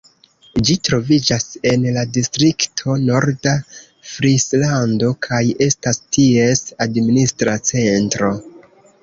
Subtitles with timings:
[0.67, 3.53] Ĝi troviĝas en la distrikto Norda
[4.13, 8.33] Frislando, kaj estas ties administra centro.